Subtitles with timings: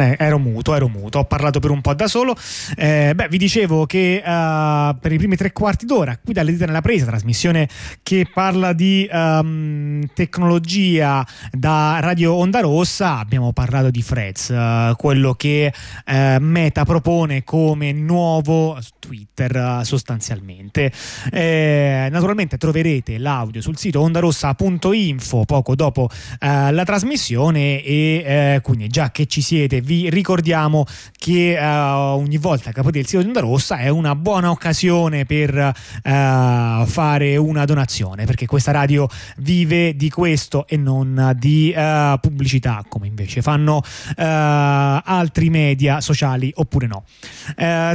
[0.00, 2.34] Eh, ero muto, ero muto, ho parlato per un po' da solo.
[2.76, 6.64] Eh, beh, vi dicevo che uh, per i primi tre quarti d'ora, qui dalle dita
[6.64, 7.68] nella presa, trasmissione
[8.02, 15.34] che parla di um, tecnologia da Radio Onda Rossa, abbiamo parlato di Freds, uh, quello
[15.34, 15.72] che
[16.06, 20.92] uh, Meta propone come nuovo Twitter sostanzialmente.
[21.30, 26.08] Eh, naturalmente troverete l'audio sul sito ondarossa.info poco dopo
[26.40, 30.84] la trasmissione e quindi già che ci siete vi ricordiamo
[31.18, 35.24] che uh, ogni volta che aprite il sito di Onda Rossa è una buona occasione
[35.24, 39.08] per uh, fare una donazione perché questa radio
[39.38, 43.82] vive di questo e non di uh, pubblicità come invece fanno
[44.16, 47.04] altri media sociali oppure no.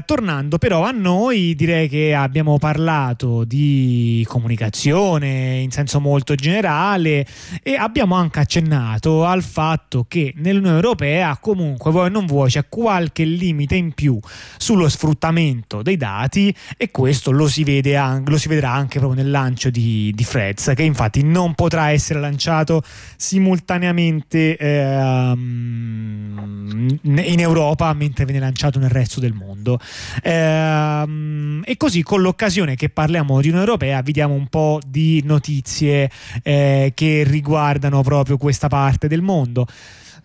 [0.05, 7.25] tornando però a noi direi che abbiamo parlato di comunicazione in senso molto generale
[7.61, 12.65] e abbiamo anche accennato al fatto che nell'Unione Europea comunque comunque vuoi non vuoi c'è
[12.67, 14.19] qualche limite in più
[14.57, 19.21] sullo sfruttamento dei dati e questo lo si, vede anche, lo si vedrà anche proprio
[19.21, 22.81] nel lancio di, di Freds che infatti non potrà essere lanciato
[23.15, 29.79] simultaneamente eh, in Europa mentre viene lanciato nel resto del mondo.
[30.21, 35.21] Eh, e così con l'occasione che parliamo di Unione Europea vi diamo un po' di
[35.25, 36.09] notizie
[36.43, 39.67] eh, che riguardano proprio questa parte del mondo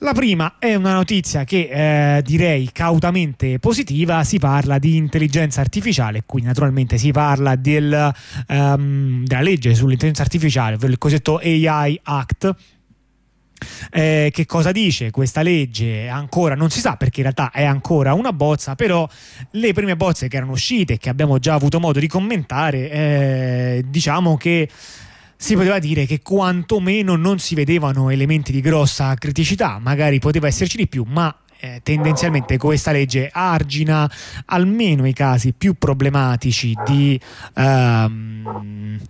[0.03, 6.23] la prima è una notizia che eh, direi cautamente positiva, si parla di intelligenza artificiale,
[6.25, 8.13] qui naturalmente si parla del,
[8.49, 12.55] um, della legge sull'intelligenza artificiale, il cosiddetto AI Act.
[13.91, 16.09] Eh, che cosa dice questa legge?
[16.09, 19.07] Ancora non si sa perché in realtà è ancora una bozza, però
[19.51, 24.39] le prime bozze che erano uscite, che abbiamo già avuto modo di commentare, eh, diciamo
[24.39, 24.67] che
[25.43, 30.77] si poteva dire che quantomeno non si vedevano elementi di grossa criticità, magari poteva esserci
[30.77, 34.09] di più, ma eh, tendenzialmente questa legge argina
[34.45, 37.19] almeno i casi più problematici di...
[37.55, 39.01] Um,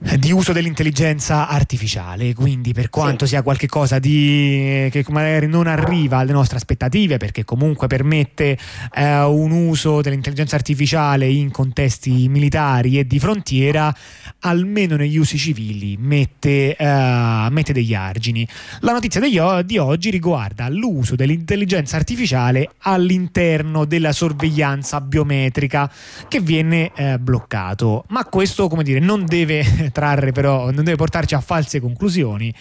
[0.00, 6.32] di uso dell'intelligenza artificiale, quindi per quanto sia qualcosa di, che magari non arriva alle
[6.32, 8.56] nostre aspettative, perché comunque permette
[8.94, 13.94] eh, un uso dell'intelligenza artificiale in contesti militari e di frontiera,
[14.40, 18.48] almeno negli usi civili mette, eh, mette degli argini.
[18.80, 25.92] La notizia degli, di oggi riguarda l'uso dell'intelligenza artificiale all'interno della sorveglianza biometrica
[26.26, 31.34] che viene eh, bloccato, ma questo come dire non deve trarre però, non deve portarci
[31.34, 32.52] a false conclusioni.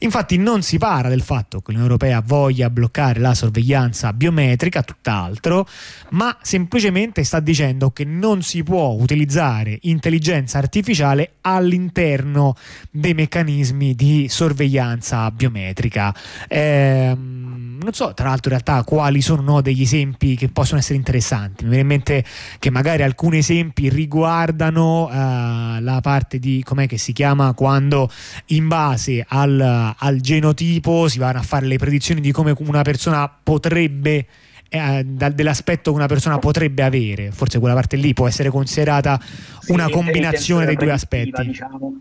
[0.00, 5.66] Infatti non si parla del fatto che l'Unione Europea voglia bloccare la sorveglianza biometrica, tutt'altro,
[6.10, 12.54] ma semplicemente sta dicendo che non si può utilizzare intelligenza artificiale all'interno
[12.90, 16.14] dei meccanismi di sorveglianza biometrica.
[16.48, 20.96] Ehm, non so tra l'altro in realtà quali sono no, degli esempi che possono essere
[20.96, 21.64] interessanti.
[21.64, 22.24] Mi viene in mente
[22.58, 28.10] che magari alcuni esempi riguardano uh, la parte di com'è che si chiama quando
[28.46, 33.30] in base al, al genotipo si vanno a fare le predizioni di come una persona
[33.42, 34.26] potrebbe
[34.68, 39.18] eh, dell'aspetto che una persona potrebbe avere, forse quella parte lì può essere considerata
[39.60, 41.46] sì, una combinazione dei due aspetti.
[41.46, 42.00] Diciamo.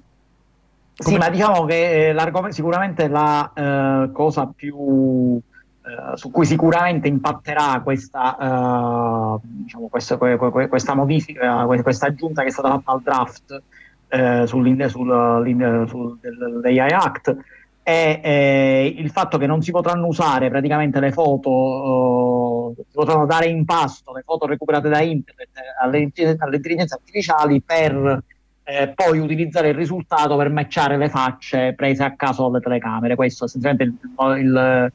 [0.97, 5.39] Sì, ma diciamo che eh, sicuramente la eh, cosa più
[5.87, 12.51] eh, su cui sicuramente impatterà questa, uh, diciamo, questa, questa modifica, questa aggiunta che è
[12.51, 13.61] stata fatta al draft
[14.07, 16.19] eh, sul, sul, sul,
[16.61, 17.37] dell'AI Act
[17.85, 23.27] è eh, il fatto che non si potranno usare praticamente le foto, eh, si potranno
[23.27, 25.49] dare in pasto le foto recuperate da internet
[25.79, 28.23] alle, alle intelligenze artificiali per
[28.63, 33.15] eh, poi utilizzare il risultato per matchare le facce prese a caso dalle telecamere.
[33.15, 34.91] Questo è essenzialmente il, il,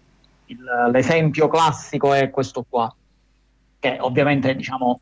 [0.46, 2.92] il, l'esempio classico è questo qua,
[3.78, 5.00] che ovviamente diciamo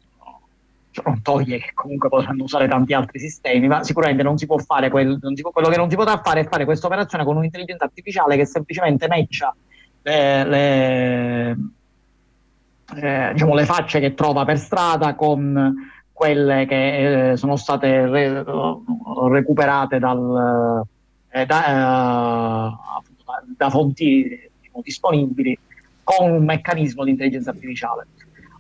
[1.05, 4.91] non toglie che comunque potranno usare tanti altri sistemi, ma sicuramente non si può fare
[4.91, 7.85] quel, si può, quello che non si potrà fare è fare questa operazione con un'intelligenza
[7.85, 9.55] artificiale che semplicemente matcha
[10.03, 11.57] le, le,
[12.97, 15.75] eh, diciamo, le facce che trova per strada con
[16.13, 18.45] quelle che eh, sono state re,
[19.31, 20.83] recuperate dal,
[21.31, 22.77] eh, da, eh,
[23.57, 25.57] da, fonti diciamo, disponibili
[26.03, 28.07] con un meccanismo di intelligenza artificiale.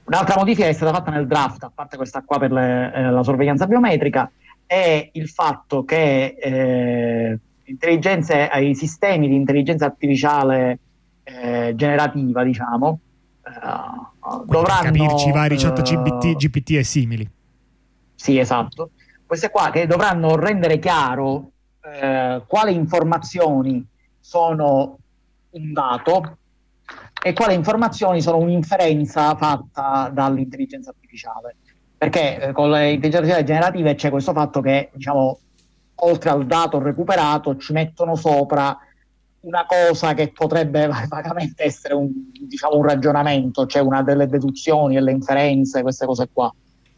[0.08, 3.10] Un'altra modifica che è stata fatta nel draft, a parte questa qua per le, eh,
[3.10, 4.30] la sorveglianza biometrica,
[4.64, 10.78] è il fatto che eh, i sistemi di intelligenza artificiale
[11.24, 13.00] eh, generativa, diciamo,
[13.44, 14.84] uh, dovranno...
[14.84, 17.30] capirci vari chat GPT, GPT e simili.
[18.14, 18.92] Sì, esatto.
[19.26, 21.50] Queste qua che dovranno rendere chiaro
[21.82, 23.86] eh, quali informazioni
[24.18, 24.98] sono
[25.50, 26.37] un dato
[27.20, 31.56] e quali informazioni sono un'inferenza fatta dall'intelligenza artificiale.
[31.96, 35.38] Perché eh, con le intelligenze artificiali generative c'è questo fatto che, diciamo,
[35.96, 38.76] oltre al dato recuperato, ci mettono sopra
[39.40, 45.10] una cosa che potrebbe vagamente essere un, diciamo, un ragionamento, cioè una delle deduzioni, delle
[45.10, 46.52] inferenze, queste cose qua.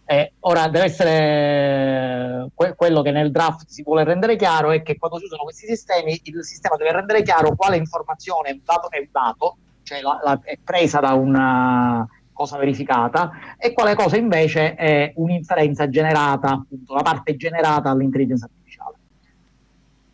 [0.04, 4.98] Eh, ora deve essere que- quello che nel draft si vuole rendere chiaro è che
[4.98, 8.90] quando si usano questi sistemi, il sistema deve rendere chiaro quale informazione è un dato,
[8.90, 9.56] è dato
[9.90, 15.88] cioè la, la, è presa da una cosa verificata, e quale cosa invece è un'inferenza
[15.88, 18.94] generata, appunto, la parte generata dall'intelligenza artificiale.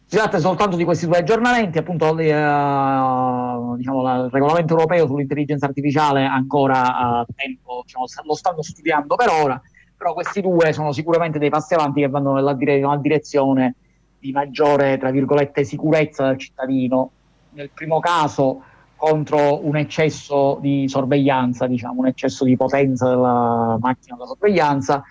[0.06, 2.25] Si tratta soltanto di questi due aggiornamenti, appunto eh,
[3.76, 9.61] diciamo, il regolamento europeo sull'intelligenza artificiale ancora a tempo, diciamo, lo stanno studiando per ora,
[9.94, 13.75] però questi due sono sicuramente dei passi avanti che vanno nella, dire- nella direzione
[14.19, 17.11] di maggiore, tra virgolette, sicurezza del cittadino.
[17.50, 18.62] Nel primo caso
[18.96, 25.02] contro un eccesso di sorveglianza, diciamo, un eccesso di potenza della macchina da sorveglianza.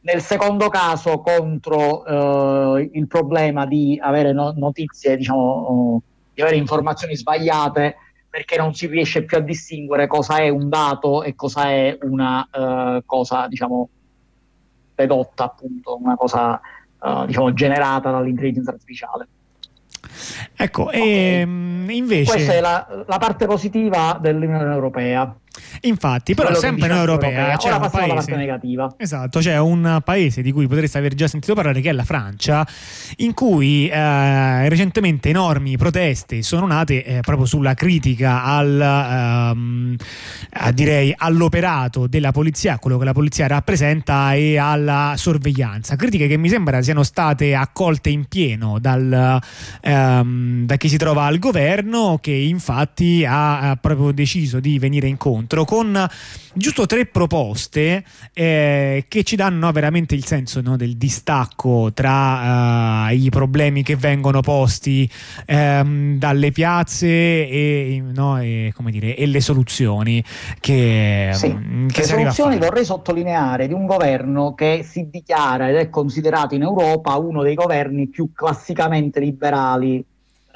[0.00, 6.02] Nel secondo caso contro eh, il problema di avere no- notizie, diciamo,
[6.34, 7.96] di avere informazioni sbagliate
[8.34, 12.48] perché non si riesce più a distinguere cosa è un dato e cosa è una
[12.52, 13.88] uh, cosa, diciamo,
[14.92, 16.60] dedotta, appunto, una cosa,
[16.98, 19.28] uh, diciamo, generata dall'intelligenza artificiale.
[20.56, 21.00] Ecco, okay.
[21.00, 22.30] e, ehm, invece...
[22.32, 25.34] Questa è la, la parte positiva dell'Unione Europea.
[25.82, 27.56] Infatti, però sempre in Europea.
[27.56, 28.94] C'è un paese, negativa.
[28.96, 32.66] Esatto, c'è un paese di cui potreste aver già sentito parlare che è la Francia,
[33.16, 39.96] in cui eh, recentemente enormi proteste sono nate eh, proprio sulla critica al, ehm,
[40.72, 45.96] direi, all'operato della polizia, quello che la polizia rappresenta e alla sorveglianza.
[45.96, 49.40] Critiche che mi sembra siano state accolte in pieno dal,
[49.82, 55.06] ehm, da chi si trova al governo, che infatti ha, ha proprio deciso di venire
[55.06, 56.08] incontro incontro con
[56.54, 63.14] giusto tre proposte eh, che ci danno veramente il senso no, del distacco tra uh,
[63.14, 65.08] i problemi che vengono posti
[65.48, 70.24] um, dalle piazze e, no, e, dire, e, le soluzioni
[70.60, 71.46] che, sì.
[71.46, 76.54] um, che le soluzioni vorrei sottolineare di un governo che si dichiara ed è considerato
[76.54, 80.04] in Europa uno dei governi più classicamente liberali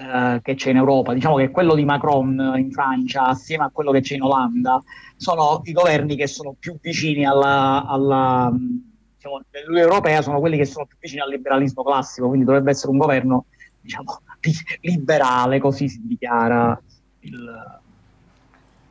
[0.00, 3.90] eh, che c'è in Europa, diciamo che quello di Macron in Francia, assieme a quello
[3.90, 4.80] che c'è in Olanda,
[5.16, 8.48] sono i governi che sono più vicini alla, alla
[9.16, 12.92] diciamo, nell'Unione Europea, sono quelli che sono più vicini al liberalismo classico, quindi dovrebbe essere
[12.92, 13.46] un governo
[13.80, 14.20] diciamo,
[14.82, 16.80] liberale, così si dichiara
[17.18, 17.80] il,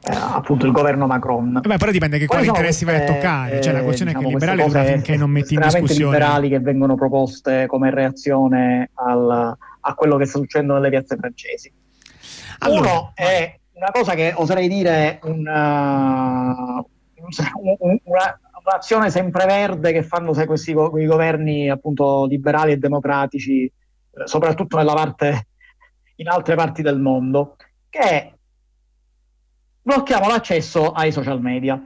[0.01, 1.62] eh, appunto il governo Macron.
[1.65, 4.39] Beh, però dipende che quali interessi vai a toccare, cioè la questione eh, diciamo, è
[4.39, 6.12] che liberale finché non metti in discussione.
[6.12, 11.71] liberali che vengono proposte come reazione al, a quello che sta succedendo nelle piazze francesi.
[12.59, 16.83] Allora, Uno è una cosa che oserei dire una,
[18.03, 23.71] una, un'azione sempreverde che fanno sai, questi quei governi appunto liberali e democratici, eh,
[24.25, 25.47] soprattutto nella parte,
[26.17, 27.55] in altre parti del mondo,
[27.89, 28.33] che è
[29.81, 31.81] blocchiamo l'accesso ai social media.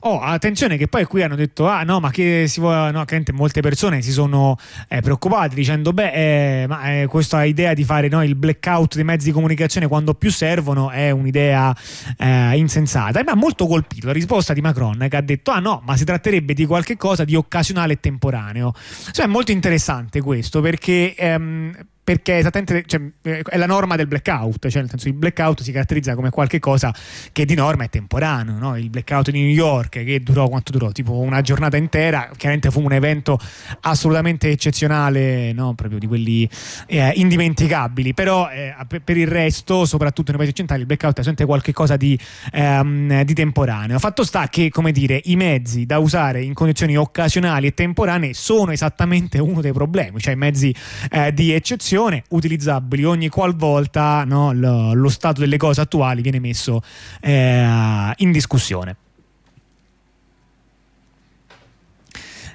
[0.00, 3.22] Oh, attenzione che poi qui hanno detto, ah no, ma che si vuole, no, che
[3.32, 4.56] molte persone si sono
[4.88, 9.04] eh, preoccupate dicendo, beh, eh, ma eh, questa idea di fare no, il blackout dei
[9.04, 11.74] mezzi di comunicazione quando più servono è un'idea
[12.16, 13.20] eh, insensata.
[13.20, 15.96] E mi ha molto colpito la risposta di Macron che ha detto, ah no, ma
[15.96, 18.72] si tratterebbe di qualche cosa di occasionale e temporaneo.
[19.10, 21.14] Cioè è molto interessante questo perché...
[21.16, 21.76] Ehm,
[22.08, 25.72] perché esattamente cioè, eh, è la norma del blackout, cioè nel senso il blackout si
[25.72, 26.90] caratterizza come qualcosa
[27.32, 28.78] che di norma è temporaneo, no?
[28.78, 30.90] il blackout di New York che durò quanto durò?
[30.90, 33.38] Tipo una giornata intera, chiaramente fu un evento
[33.82, 35.74] assolutamente eccezionale, no?
[35.74, 36.48] proprio di quelli
[36.86, 38.74] eh, indimenticabili, però eh,
[39.04, 42.18] per il resto, soprattutto nei paesi occidentali, il blackout è sempre qualcosa di,
[42.52, 43.98] ehm, di temporaneo.
[43.98, 48.72] Fatto sta che, come dire, i mezzi da usare in condizioni occasionali e temporanee sono
[48.72, 50.74] esattamente uno dei problemi, cioè i mezzi
[51.10, 56.38] eh, di eccezione funzione, utilizzabili ogni qualvolta no, lo, lo, stato delle cose attuali viene
[56.38, 56.80] messo
[57.20, 58.96] eh, in discussione.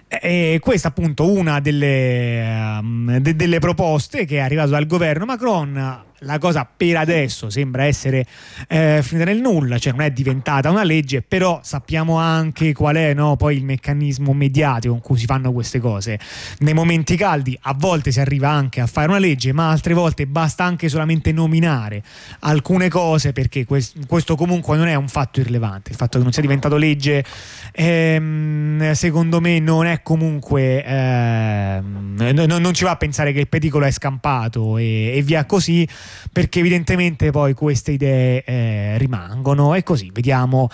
[0.08, 6.04] E questa appunto una delle, um, de- delle proposte che è arrivata dal governo Macron
[6.24, 8.26] la cosa per adesso sembra essere
[8.68, 13.14] eh, finita nel nulla, cioè non è diventata una legge, però sappiamo anche qual è
[13.14, 16.20] no, poi il meccanismo mediatico con cui si fanno queste cose.
[16.60, 20.26] Nei momenti caldi a volte si arriva anche a fare una legge, ma altre volte
[20.28, 22.04] basta anche solamente nominare
[22.40, 25.92] alcune cose perché questo comunque non è un fatto irrilevante.
[25.92, 27.24] Il fatto che non sia diventato legge
[27.72, 33.48] ehm, secondo me non è comunque ehm, non, non, ci va a pensare che il
[33.48, 35.88] pericolo è scampato e, e via così
[36.32, 40.70] perché evidentemente poi queste idee eh, rimangono e così vediamo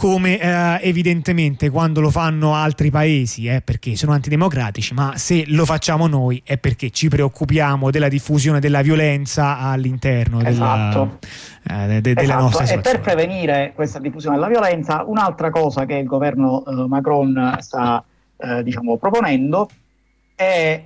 [0.00, 5.66] come eh, evidentemente quando lo fanno altri paesi è perché sono antidemocratici, ma se lo
[5.66, 11.18] facciamo noi è perché ci preoccupiamo della diffusione della violenza all'interno esatto.
[11.62, 12.40] della, eh, de, della esatto.
[12.40, 12.96] nostra situazione.
[12.96, 18.02] E per prevenire questa diffusione della violenza, un'altra cosa che il governo eh, Macron sta
[18.38, 19.68] eh, diciamo, proponendo
[20.34, 20.80] e,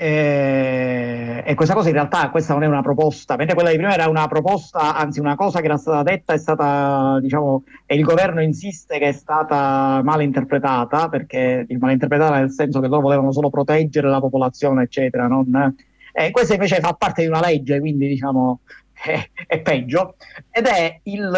[1.42, 3.92] e, e, questa cosa in realtà questa non è una proposta, mentre quella di prima
[3.92, 8.04] era una proposta, anzi una cosa che era stata detta è stata, diciamo, e il
[8.04, 13.32] governo insiste che è stata male interpretata, perché il interpretata nel senso che loro volevano
[13.32, 15.26] solo proteggere la popolazione, eccetera.
[15.26, 15.74] Non,
[16.12, 18.60] eh, questa invece fa parte di una legge, quindi diciamo
[19.46, 20.16] è, peggio,
[20.50, 21.34] ed è il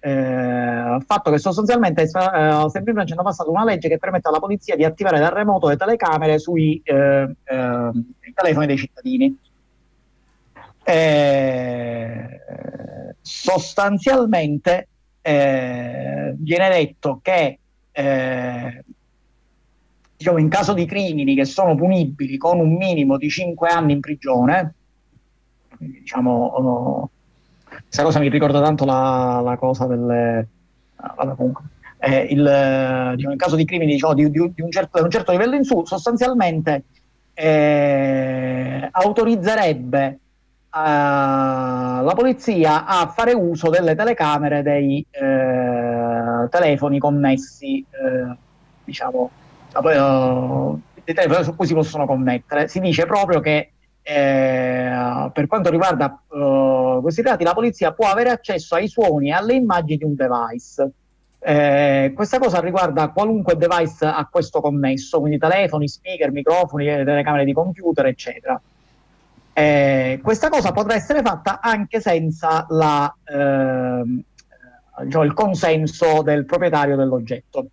[0.00, 4.84] eh, fatto che sostanzialmente eh, semplicemente hanno passato una legge che permette alla polizia di
[4.84, 7.90] attivare da remoto le telecamere sui eh, eh,
[8.34, 9.38] telefoni dei cittadini.
[10.86, 12.40] Eh,
[13.22, 14.88] sostanzialmente
[15.22, 17.58] eh, viene detto che
[20.16, 24.00] diciamo, in caso di crimini che sono punibili con un minimo di 5 anni in
[24.00, 24.74] prigione,
[26.00, 27.10] diciamo,
[27.84, 30.48] questa cosa mi ricorda tanto la, la cosa delle...
[31.98, 35.10] Eh, il, diciamo, in caso di crimini diciamo, di, di, di, un certo, di, un
[35.10, 36.84] certo, livello in su, sostanzialmente
[37.34, 40.18] eh, autorizzerebbe eh,
[40.70, 48.36] la polizia a fare uso delle telecamere dei eh, telefoni connessi, eh,
[48.84, 49.30] diciamo,
[49.80, 52.68] dei telefoni su cui si possono connettere.
[52.68, 53.70] Si dice proprio che
[54.06, 59.32] eh, per quanto riguarda uh, questi dati, la polizia può avere accesso ai suoni e
[59.32, 60.90] alle immagini di un device.
[61.38, 67.54] Eh, questa cosa riguarda qualunque device a questo connesso, quindi telefoni, speaker, microfoni, telecamere di
[67.54, 68.60] computer, eccetera.
[69.54, 74.22] Eh, questa cosa potrà essere fatta anche senza la, ehm,
[75.04, 77.68] diciamo, il consenso del proprietario dell'oggetto.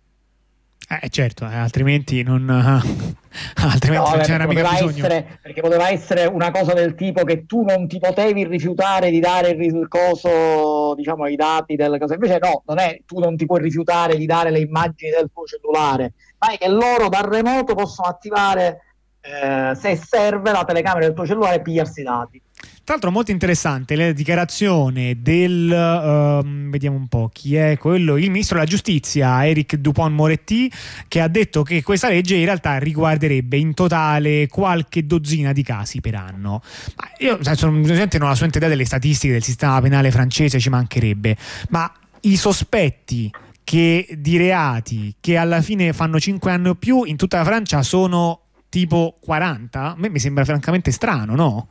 [1.00, 5.06] Eh, certo, eh, altrimenti non, altrimenti no, non c'era mica bisogno.
[5.06, 9.18] Essere, perché poteva essere una cosa del tipo che tu non ti potevi rifiutare di
[9.18, 12.12] dare il coso, diciamo, i dati del coso.
[12.12, 15.44] Invece no, non è tu non ti puoi rifiutare di dare le immagini del tuo
[15.44, 18.80] cellulare, ma è che loro dal remoto possono attivare,
[19.22, 22.42] eh, se serve, la telecamera del tuo cellulare e pigliarsi i dati.
[22.84, 28.28] Tra l'altro molto interessante la dichiarazione del, uh, vediamo un po' chi è quello, il
[28.28, 30.68] ministro della giustizia Eric Dupont-Moretti
[31.06, 36.00] che ha detto che questa legge in realtà riguarderebbe in totale qualche dozzina di casi
[36.00, 36.60] per anno.
[36.96, 40.68] Ma io sono, non ho la sua idea delle statistiche del sistema penale francese, ci
[40.68, 41.36] mancherebbe,
[41.68, 41.90] ma
[42.22, 43.30] i sospetti
[43.62, 47.80] che di reati che alla fine fanno 5 anni o più in tutta la Francia
[47.84, 49.92] sono tipo 40?
[49.92, 51.68] A me mi sembra francamente strano, no?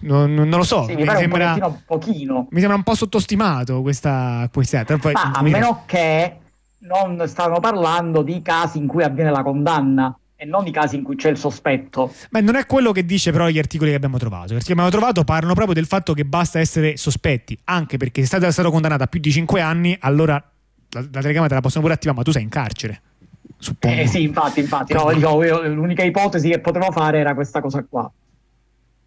[0.00, 2.46] Non, non, lo so, sì, mi, mi sembra un pochino.
[2.50, 6.36] Mi sembra un po' sottostimato questa, questa Poi, Ma a meno che
[6.80, 11.02] non stanno parlando di casi in cui avviene la condanna e non di casi in
[11.02, 12.12] cui c'è il sospetto.
[12.30, 14.52] Ma non è quello che dice però gli articoli che abbiamo trovato.
[14.52, 18.24] Gli articoli che abbiamo trovato parlano proprio del fatto che basta essere sospetti, anche perché
[18.24, 21.60] se sei stato condannato a più di 5 anni, allora la, la telecamera te la
[21.60, 23.02] possono pure attivare, ma tu sei in carcere.
[23.58, 24.00] Suppongo.
[24.00, 24.92] Eh sì, infatti, infatti.
[24.92, 28.08] No, dico, io, l'unica ipotesi che potevo fare era questa cosa qua.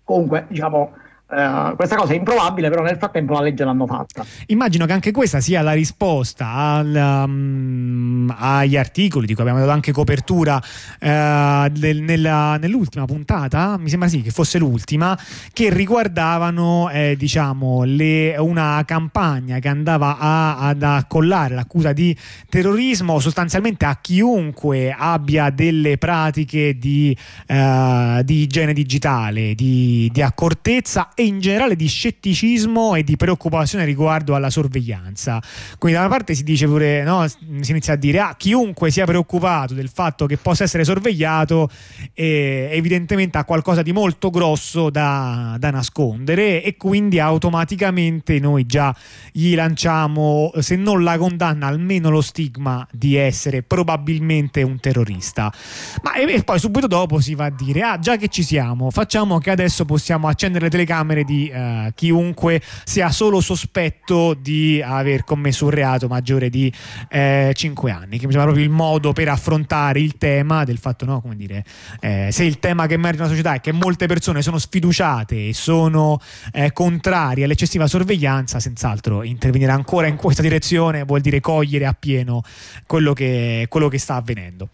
[0.04, 0.94] Comunque, diciamo,
[1.32, 4.26] Uh, questa cosa è improbabile, però nel frattempo la legge l'hanno fatta.
[4.48, 9.72] Immagino che anche questa sia la risposta al, um, agli articoli di cui abbiamo dato
[9.72, 15.18] anche copertura uh, del, nella, nell'ultima puntata, mi sembra sì che fosse l'ultima,
[15.54, 22.14] che riguardavano eh, diciamo, le, una campagna che andava a, ad accollare l'accusa di
[22.50, 27.16] terrorismo sostanzialmente a chiunque abbia delle pratiche di,
[27.48, 33.86] uh, di igiene digitale, di, di accortezza e in generale di scetticismo e di preoccupazione
[33.86, 35.40] riguardo alla sorveglianza.
[35.78, 39.06] Quindi da una parte si dice pure, no, si inizia a dire, ah, chiunque sia
[39.06, 41.70] preoccupato del fatto che possa essere sorvegliato
[42.14, 48.96] eh, evidentemente ha qualcosa di molto grosso da, da nascondere e quindi automaticamente noi già
[49.32, 55.54] gli lanciamo, se non la condanna, almeno lo stigma di essere probabilmente un terrorista.
[56.02, 58.90] Ma e, e poi subito dopo si va a dire, ah già che ci siamo,
[58.90, 64.82] facciamo che adesso possiamo accendere le telecamere telecamere di uh, chiunque sia solo sospetto di
[64.84, 66.72] aver commesso un reato maggiore di
[67.10, 71.06] eh, 5 anni, che mi sembra proprio il modo per affrontare il tema del fatto,
[71.06, 71.64] no, come dire,
[72.00, 75.54] eh, se il tema che emerge nella società è che molte persone sono sfiduciate e
[75.54, 76.20] sono
[76.54, 82.44] eh, contrarie all'eccessiva sorveglianza, senz'altro intervenire ancora in questa direzione vuol dire cogliere appieno
[82.88, 84.70] quello che, quello che sta avvenendo.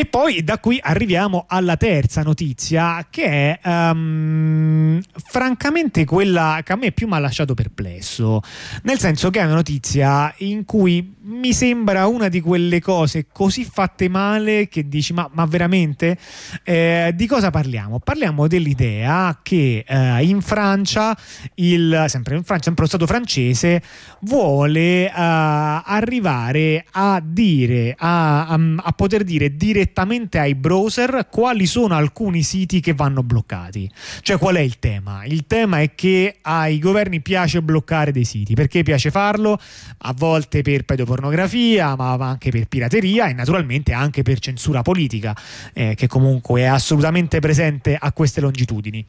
[0.00, 6.76] E poi da qui arriviamo alla terza notizia, che è um, francamente quella che a
[6.76, 8.40] me più mi ha lasciato perplesso,
[8.84, 13.64] nel senso che è una notizia in cui mi sembra una di quelle cose così
[13.64, 16.18] fatte male che dici ma, ma veramente
[16.64, 17.98] eh, di cosa parliamo?
[18.00, 21.16] Parliamo dell'idea che eh, in Francia,
[21.54, 23.82] il, sempre in Francia, sempre lo Stato francese
[24.20, 31.94] vuole eh, arrivare a dire, a, a, a poter dire direttamente ai browser quali sono
[31.94, 33.90] alcuni siti che vanno bloccati.
[34.22, 35.24] Cioè qual è il tema?
[35.24, 38.54] Il tema è che ai governi piace bloccare dei siti.
[38.54, 39.58] Perché piace farlo?
[39.98, 41.19] A volte per pedopornografia,
[41.96, 45.36] ma anche per pirateria e naturalmente anche per censura politica,
[45.72, 49.06] eh, che comunque è assolutamente presente a queste longitudini.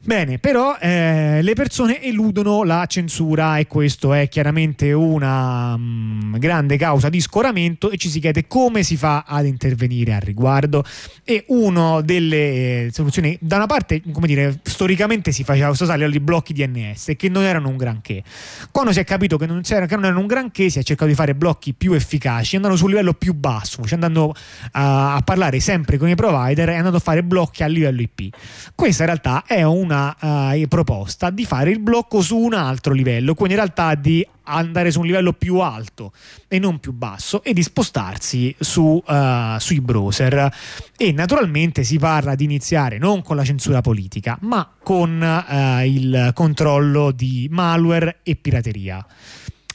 [0.00, 6.36] Bene, però eh, le persone eludono la censura e questo è chiaramente una mh, mm,
[6.36, 10.84] grande causa di scoramento e ci si chiede come si fa ad intervenire al riguardo.
[11.24, 16.10] E una delle eh, soluzioni, da una parte, come dire, storicamente si faceva questo salire
[16.10, 18.22] di blocchi DNS che non erano un granché.
[18.70, 21.16] Quando si è capito che non, che non, erano un granché, si è cercato di
[21.16, 24.32] fare blocchi più efficaci, andando sul livello più basso, cioè andando
[24.72, 28.34] a, a parlare sempre con i provider e andando a fare blocchi a livello IP.
[28.76, 32.92] Questa in realtà è un una uh, proposta di fare il blocco su un altro
[32.92, 36.12] livello, quindi in realtà di andare su un livello più alto
[36.46, 40.52] e non più basso e di spostarsi su, uh, sui browser.
[40.96, 46.32] E naturalmente si parla di iniziare non con la censura politica, ma con uh, il
[46.34, 49.04] controllo di malware e pirateria.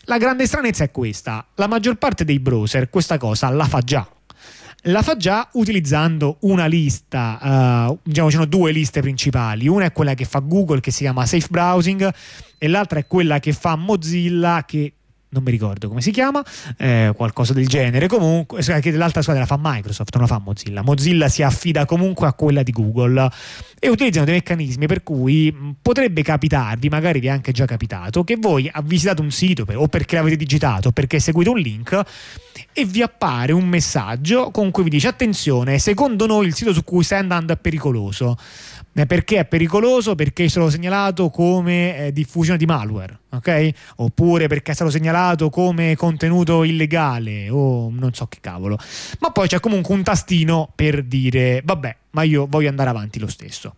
[0.05, 4.05] La grande stranezza è questa, la maggior parte dei browser questa cosa la fa già
[4.87, 9.91] la fa già utilizzando una lista, uh, diciamo ci sono due liste principali, una è
[9.91, 12.13] quella che fa Google che si chiama Safe Browsing
[12.57, 14.93] e l'altra è quella che fa Mozilla che
[15.33, 16.43] non mi ricordo come si chiama,
[16.77, 18.07] eh, qualcosa del genere.
[18.07, 20.81] Comunque, che l'altra squadra la fa Microsoft, non la fa Mozilla.
[20.81, 23.29] Mozilla si affida comunque a quella di Google
[23.79, 28.37] e utilizzano dei meccanismi per cui potrebbe capitarvi, magari vi è anche già capitato, che
[28.39, 32.01] voi visitate un sito per, o perché l'avete digitato o perché seguite un link
[32.71, 36.83] e vi appare un messaggio con cui vi dice attenzione, secondo noi il sito su
[36.83, 38.37] cui stai andando è pericoloso.
[38.95, 40.13] Eh, perché è pericoloso?
[40.13, 43.69] Perché è stato segnalato come eh, diffusione di malware, ok?
[43.97, 48.77] Oppure perché è stato segnalato come contenuto illegale o non so che cavolo.
[49.19, 53.27] Ma poi c'è comunque un tastino per dire vabbè, ma io voglio andare avanti lo
[53.27, 53.73] stesso.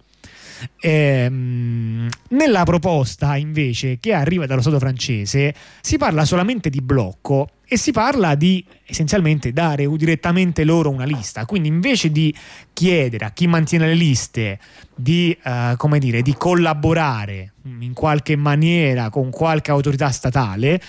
[0.81, 7.77] Ehm, nella proposta invece che arriva dallo Stato francese si parla solamente di blocco e
[7.77, 11.45] si parla di essenzialmente dare direttamente loro una lista.
[11.45, 12.33] Quindi invece di
[12.73, 14.59] chiedere a chi mantiene le liste
[14.95, 20.81] di, uh, dire, di collaborare in qualche maniera con qualche autorità statale,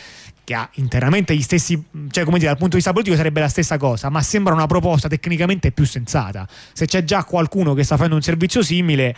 [0.45, 3.49] che ha interamente gli stessi, cioè come dire, dal punto di vista politico sarebbe la
[3.49, 6.47] stessa cosa, ma sembra una proposta tecnicamente più sensata.
[6.73, 9.17] Se c'è già qualcuno che sta facendo un servizio simile,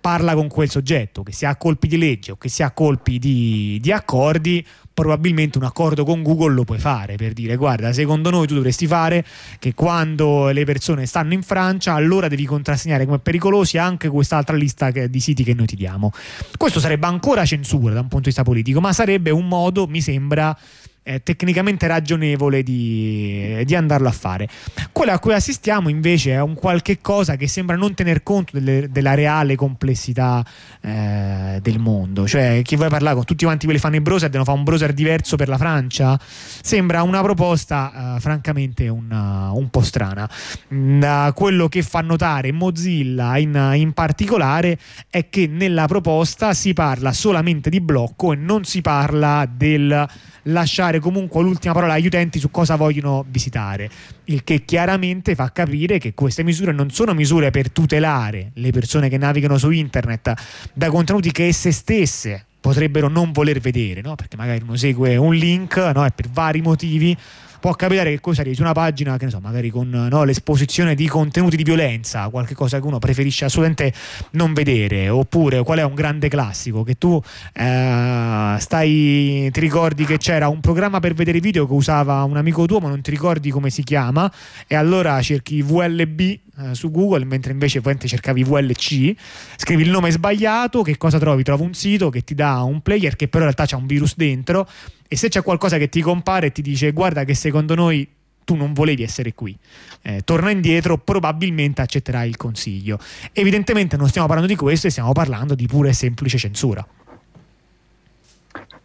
[0.00, 3.18] parla con quel soggetto, che sia a colpi di legge o che sia a colpi
[3.18, 8.30] di, di accordi, probabilmente un accordo con Google lo puoi fare per dire guarda secondo
[8.30, 9.24] noi tu dovresti fare
[9.58, 14.90] che quando le persone stanno in Francia allora devi contrassegnare come pericolosi anche quest'altra lista
[14.90, 16.12] di siti che noi ti diamo.
[16.56, 20.00] Questo sarebbe ancora censura da un punto di vista politico ma sarebbe un modo mi
[20.00, 20.56] sembra
[21.02, 24.48] eh, tecnicamente ragionevole di, di, andarlo a fare.
[24.92, 28.88] Quello a cui assistiamo invece è un qualche cosa che sembra non tener conto delle,
[28.90, 30.44] della reale complessità
[30.80, 32.26] eh, del mondo.
[32.26, 34.64] Cioè, chi vuole parlare con tutti quanti quelli che fanno i browser, devono fare un
[34.64, 36.18] browser diverso per la Francia?
[36.20, 40.28] Sembra una proposta eh, francamente una, un po' strana.
[40.68, 47.12] Da quello che fa notare Mozilla in, in particolare è che nella proposta si parla
[47.12, 50.08] solamente di blocco e non si parla del
[50.50, 53.90] lasciare comunque l'ultima parola agli utenti su cosa vogliono visitare,
[54.24, 59.08] il che chiaramente fa capire che queste misure non sono misure per tutelare le persone
[59.08, 60.34] che navigano su internet
[60.72, 64.14] da contenuti che esse stesse potrebbero non voler vedere, no?
[64.14, 66.04] perché magari uno segue un link no?
[66.04, 67.16] e per vari motivi
[67.60, 71.06] può capitare che cosa arrivi una pagina che ne so, magari con no, l'esposizione di
[71.06, 73.92] contenuti di violenza, qualche cosa che uno preferisce assolutamente
[74.32, 77.20] non vedere, oppure qual è un grande classico che tu
[77.52, 82.66] eh, stai ti ricordi che c'era un programma per vedere video che usava un amico
[82.66, 84.30] tuo, ma non ti ricordi come si chiama
[84.66, 86.38] e allora cerchi VLB eh,
[86.74, 89.14] su Google, mentre invece cercavi VLC,
[89.56, 91.42] scrivi il nome sbagliato, che cosa trovi?
[91.42, 94.16] Trovi un sito che ti dà un player che però in realtà c'ha un virus
[94.16, 94.68] dentro
[95.12, 98.08] e se c'è qualcosa che ti compare e ti dice guarda che secondo noi
[98.44, 99.58] tu non volevi essere qui,
[100.02, 102.96] eh, torna indietro, probabilmente accetterai il consiglio.
[103.32, 106.86] Evidentemente non stiamo parlando di questo e stiamo parlando di pura e semplice censura.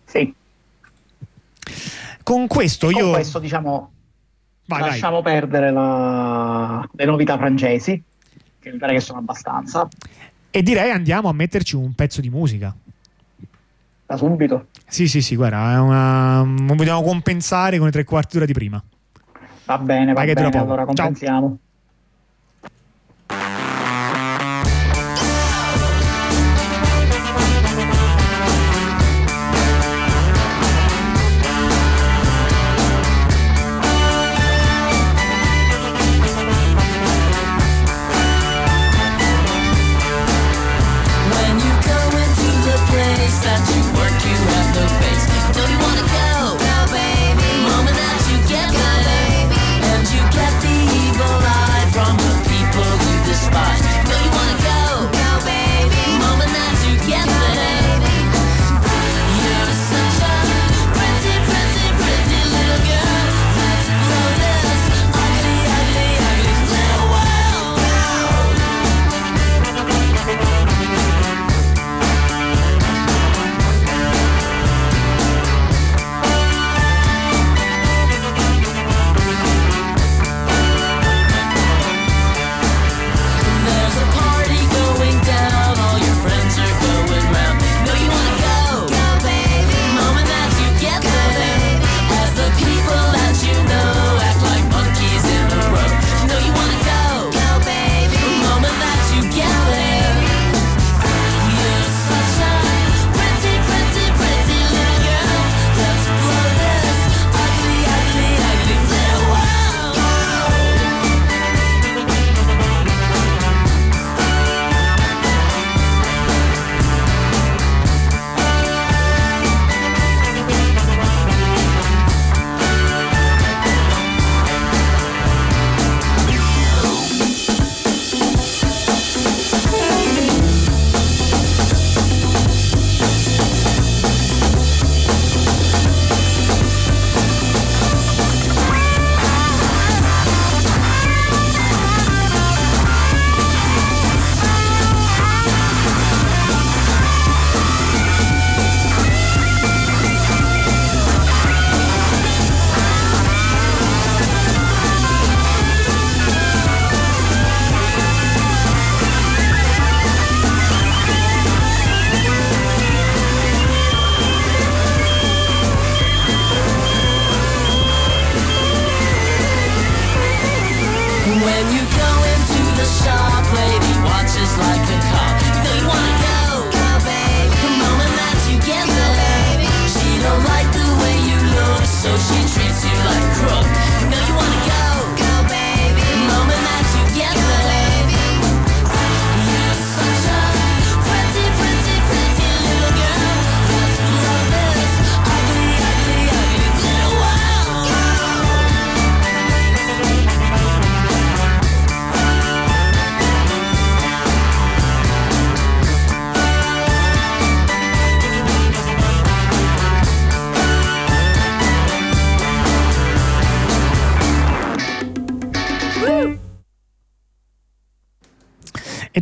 [0.05, 0.33] Sì.
[2.23, 3.11] Con questo Con io...
[3.11, 3.91] questo diciamo
[4.65, 5.33] Vai, lasciamo vai.
[5.33, 6.89] perdere la...
[6.91, 8.01] le novità francesi,
[8.59, 9.88] che mi pare che sono abbastanza.
[10.49, 12.75] E direi andiamo a metterci un pezzo di musica.
[14.06, 14.68] Da subito?
[14.88, 16.44] Sì, sì, sì, guarda, una...
[16.76, 18.84] vogliamo compensare con i tre quarti d'ora di prima.
[19.65, 21.48] Va bene, va Vai bene, allora compensiamo.
[21.48, 21.60] Ciao.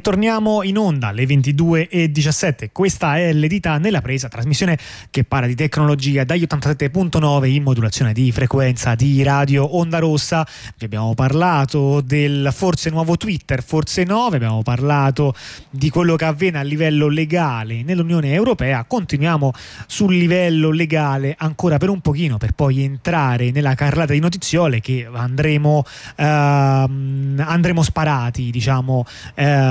[0.03, 2.69] Torniamo in onda alle 22.17.
[2.73, 4.77] Questa è l'edita nella presa, trasmissione
[5.09, 10.45] che parla di tecnologia dagli 87.9 in modulazione di frequenza di radio Onda Rossa.
[10.77, 15.33] Vi abbiamo parlato del forse nuovo Twitter, forse no, vi abbiamo parlato
[15.69, 18.83] di quello che avviene a livello legale nell'Unione Europea.
[18.83, 19.53] Continuiamo
[19.87, 25.07] sul livello legale ancora per un pochino per poi entrare nella carrellata di notiziole che
[25.11, 29.05] andremo, uh, andremo sparati, diciamo.
[29.35, 29.61] Uh,